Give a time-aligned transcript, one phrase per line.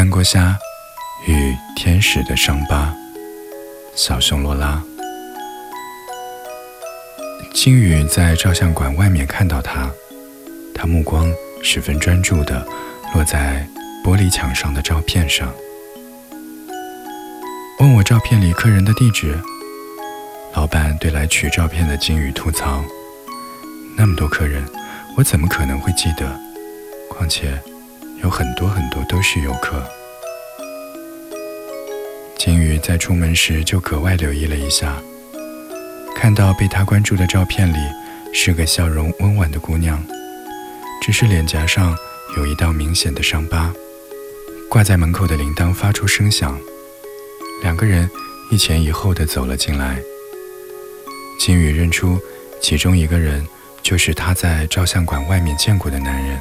[0.00, 0.58] 干锅虾
[1.26, 2.90] 与天使的伤疤，
[3.94, 4.82] 小熊罗拉。
[7.52, 9.90] 金宇在照相馆外面看到他，
[10.74, 11.30] 他目光
[11.62, 12.66] 十分专注地
[13.12, 13.68] 落在
[14.02, 15.52] 玻璃墙上的照片上，
[17.80, 19.38] 问我照片里客人的地址。
[20.54, 22.82] 老板对来取照片的金宇吐槽
[23.98, 24.64] ：“那么多客人，
[25.18, 26.40] 我怎么可能会记得？
[27.10, 27.60] 况且……”
[28.22, 29.82] 有很多很多都是游客。
[32.38, 34.96] 金宇在出门时就格外留意了一下，
[36.16, 37.76] 看到被他关注的照片里
[38.32, 40.02] 是个笑容温婉的姑娘，
[41.02, 41.96] 只是脸颊上
[42.36, 43.72] 有一道明显的伤疤。
[44.70, 46.58] 挂在门口的铃铛发出声响，
[47.62, 48.08] 两个人
[48.50, 50.00] 一前一后的走了进来。
[51.38, 52.20] 金宇认出
[52.60, 53.46] 其中一个人
[53.82, 56.40] 就是他在照相馆外面见过的男人。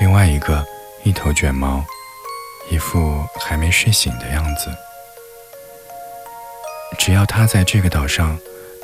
[0.00, 0.64] 另外一个
[1.04, 1.84] 一头卷毛，
[2.70, 4.74] 一副还没睡醒的样子。
[6.98, 8.38] 只要他在这个岛上，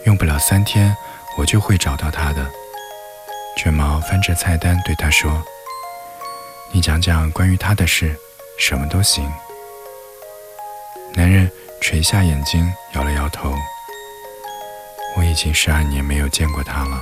[0.05, 0.95] 用不了三天，
[1.39, 2.47] 我就会找到他的。
[3.57, 5.43] 卷毛翻着菜单对他说
[6.71, 8.15] ：“你讲讲关于他的事，
[8.59, 9.27] 什么都行。”
[11.17, 11.51] 男人
[11.81, 13.55] 垂下眼睛，摇了摇头
[15.17, 17.01] ：“我已经十二年没有见过他了。”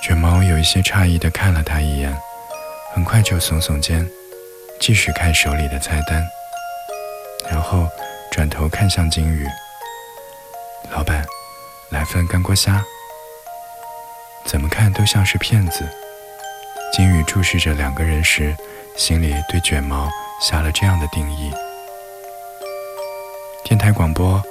[0.00, 2.16] 卷毛有一些诧异地看了他一眼。
[2.96, 4.08] 很快就耸耸肩，
[4.80, 6.26] 继续看手里的菜单，
[7.46, 7.86] 然后
[8.32, 9.46] 转头看向金宇
[10.90, 11.22] ：“老板，
[11.90, 12.82] 来份干锅虾。”
[14.48, 15.86] 怎么看都像是骗子。
[16.90, 18.56] 金宇注视着两个人时，
[18.96, 20.08] 心里对卷毛
[20.40, 21.52] 下了这样的定义。
[23.62, 24.42] 电台广播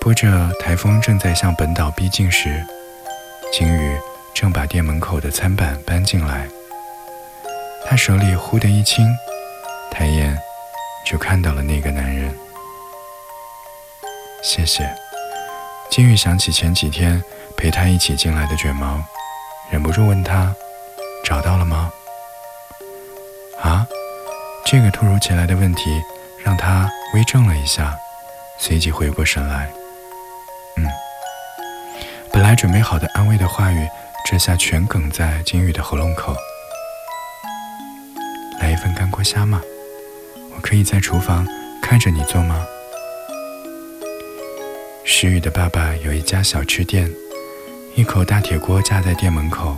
[0.00, 2.64] 播着台风正在向本岛逼近时，
[3.52, 4.00] 金宇
[4.32, 6.48] 正把店门口的餐板搬进来。
[7.84, 9.06] 他手里忽的一轻，
[9.90, 10.38] 抬眼
[11.04, 12.34] 就看到了那个男人。
[14.42, 14.90] 谢谢。
[15.90, 17.22] 金玉想起前几天
[17.56, 19.02] 陪他一起进来的卷毛，
[19.70, 20.54] 忍不住问他
[21.24, 21.92] ：“找到了吗？”
[23.60, 23.86] 啊？
[24.64, 26.00] 这个突如其来的问题
[26.42, 27.94] 让他微怔了一下，
[28.58, 29.70] 随即回过神来。
[30.76, 30.86] 嗯。
[32.32, 33.86] 本来准备好的安慰的话语，
[34.24, 36.34] 这下全哽在金玉的喉咙口。
[38.82, 39.62] 份干锅虾吗？
[40.56, 41.46] 我可以在厨房
[41.80, 42.66] 看着你做吗？
[45.04, 47.08] 石宇的爸爸有一家小吃店，
[47.94, 49.76] 一口大铁锅架在店门口，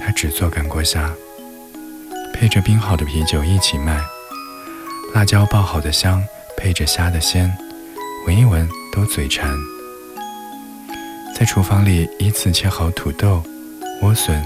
[0.00, 1.12] 他只做干锅虾，
[2.32, 4.00] 配着冰好的啤酒一起卖。
[5.12, 6.22] 辣椒爆好的香，
[6.56, 7.52] 配着虾的鲜，
[8.28, 9.52] 闻一闻都嘴馋。
[11.36, 13.42] 在厨房里依次切好土豆、
[14.00, 14.40] 莴笋、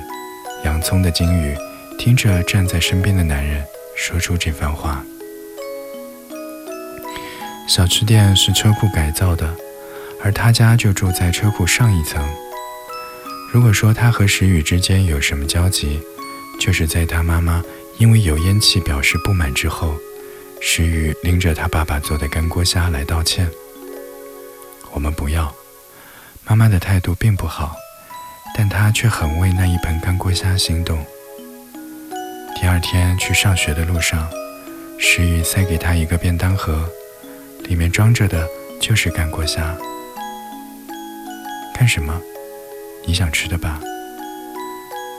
[0.65, 1.55] 洋葱的金鱼。
[1.99, 3.63] 听着站在身边的男人
[3.97, 5.05] 说出这番话。
[7.69, 9.55] 小吃店是车库改造的，
[10.23, 12.25] 而他家就住在车库上一层。
[13.53, 16.01] 如果说他和石宇之间有什么交集，
[16.61, 17.63] 就是在他妈妈
[17.99, 19.95] 因为有烟气表示不满之后，
[20.63, 23.51] 石宇拎着他爸爸做的干锅虾来道歉。
[24.93, 25.53] 我们不要。
[26.47, 27.75] 妈妈的态度并不好，
[28.57, 31.05] 但她却很为那一盆干锅虾心动。
[32.61, 34.29] 第二天去上学的路上，
[34.99, 36.91] 石宇塞给他一个便当盒，
[37.61, 38.49] 里面装着的
[38.81, 39.77] 就是干锅虾。
[41.73, 42.21] 干什么？
[43.07, 43.81] 你想吃的吧？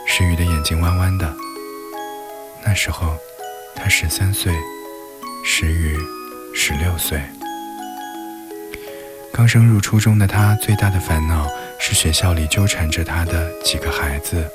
[0.06, 1.34] 石宇的眼睛弯弯的。
[2.62, 3.16] 那时候
[3.74, 4.52] 他十三岁，
[5.42, 5.96] 石宇
[6.54, 7.22] 十六岁。
[9.32, 14.46] 刚升入初中的他，最大的烦恼是学校里纠缠着他的几个孩子。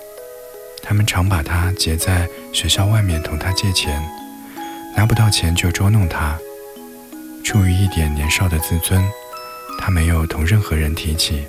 [0.87, 4.01] 他们常把他截在学校外面，同他借钱，
[4.95, 6.37] 拿不到钱就捉弄他。
[7.43, 9.03] 出于一点年少的自尊，
[9.79, 11.43] 他没有同任何人提起，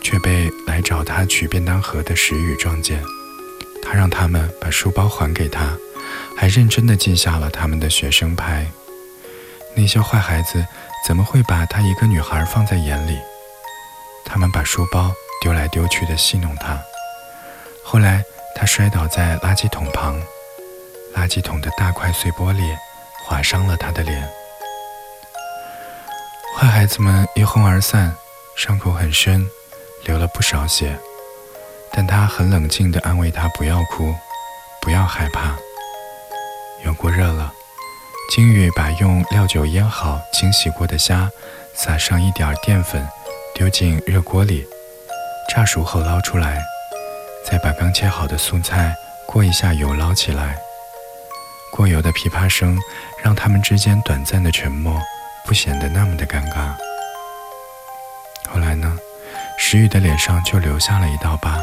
[0.00, 3.00] 却被来找他取便当盒的石宇撞见。
[3.82, 5.76] 他让他们把书包还给他，
[6.36, 8.66] 还认真地记下了他们的学生牌。
[9.76, 10.64] 那些坏孩子
[11.06, 13.16] 怎么会把他一个女孩放在眼里？
[14.24, 16.80] 他们把书包丢来丢去的戏弄他。
[17.84, 18.24] 后来，
[18.56, 20.20] 他摔倒在垃圾桶旁，
[21.14, 22.76] 垃圾桶的大块碎玻璃
[23.24, 24.28] 划伤了他的脸。
[26.56, 28.16] 坏孩子们一哄而散，
[28.56, 29.46] 伤口很深，
[30.04, 30.98] 流了不少血。
[31.92, 34.12] 但他很冷静地安慰他：“不要哭，
[34.80, 35.54] 不要害怕。”
[36.84, 37.52] 油锅热了，
[38.34, 41.30] 金宇把用料酒腌好、清洗过的虾
[41.74, 43.06] 撒上一点淀粉，
[43.54, 44.66] 丢进热锅里，
[45.54, 46.60] 炸熟后捞出来。
[47.44, 48.94] 再把刚切好的素菜
[49.26, 50.56] 过一下油捞起来，
[51.70, 52.78] 过油的噼啪声，
[53.22, 55.00] 让他们之间短暂的沉默
[55.46, 56.74] 不显得那么的尴尬。
[58.48, 58.96] 后来呢，
[59.58, 61.62] 石宇的脸上就留下了一道疤。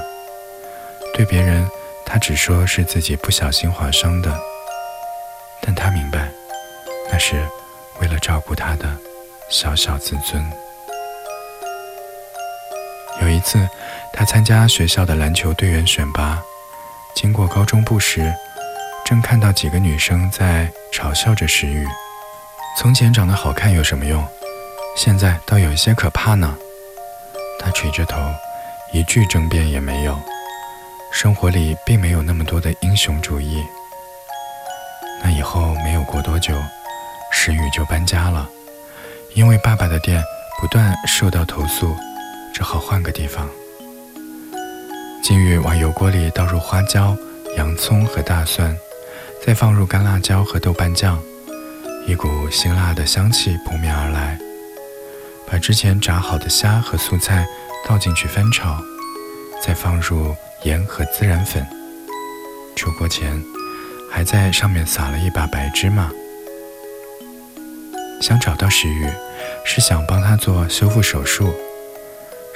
[1.13, 1.67] 对别人，
[2.05, 4.37] 他只说是自己不小心划伤的，
[5.61, 6.29] 但他明白，
[7.11, 7.45] 那是
[7.99, 8.95] 为了照顾他的
[9.49, 10.45] 小小自尊。
[13.41, 13.67] 次，
[14.13, 16.41] 他参加学校的篮球队员选拔，
[17.13, 18.33] 经过高中部时，
[19.03, 21.85] 正看到几个女生在嘲笑着石宇
[22.79, 24.25] ：“从前长得好看有什么用？
[24.95, 26.55] 现在倒有一些可怕呢。”
[27.59, 28.17] 他垂着头，
[28.93, 30.17] 一句争辩也没有。
[31.11, 33.61] 生活里并没有那么多的英雄主义。
[35.23, 36.55] 那以后没有过多久，
[37.31, 38.47] 石宇就搬家了，
[39.35, 40.23] 因为爸爸的店
[40.59, 41.95] 不断受到投诉。
[42.53, 43.49] 只好换个地方。
[45.23, 47.15] 金玉往油锅里倒入花椒、
[47.57, 48.75] 洋葱和大蒜，
[49.45, 51.21] 再放入干辣椒和豆瓣酱，
[52.07, 54.37] 一股辛辣的香气扑面而来。
[55.45, 57.45] 把之前炸好的虾和素菜
[57.87, 58.81] 倒进去翻炒，
[59.61, 61.65] 再放入盐和孜然粉。
[62.75, 63.43] 出锅前，
[64.09, 66.09] 还在上面撒了一把白芝麻。
[68.21, 69.07] 想找到石宇，
[69.65, 71.53] 是想帮他做修复手术。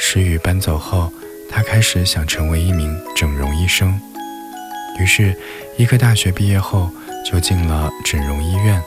[0.08, 1.12] 石宇搬走后，
[1.50, 4.00] 他开始想成为一名整容医生。
[5.00, 5.36] 于是，
[5.78, 6.92] 医科大学毕业后
[7.26, 8.80] 就进了整容医院。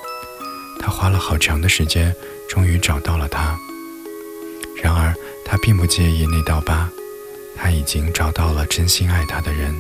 [0.79, 2.15] 他花了好长的时间，
[2.49, 3.59] 终于找到了他。
[4.81, 5.13] 然而，
[5.45, 6.89] 他并不介意那道疤，
[7.57, 9.75] 他已经找到了真心爱他的人。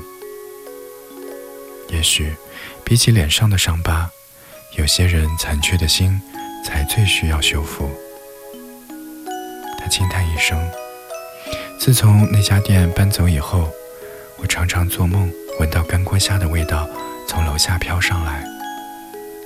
[1.89, 2.35] 也许，
[2.85, 4.11] 比起脸上的伤疤，
[4.77, 6.21] 有些人残缺的心
[6.67, 7.89] 才最需要修复。
[9.79, 10.59] 他轻叹一声。
[11.89, 13.67] 自从那家店搬走以后，
[14.37, 16.87] 我常常做梦，闻到干锅虾的味道
[17.27, 18.45] 从楼下飘上来，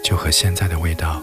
[0.02, 1.22] 就和现在的味道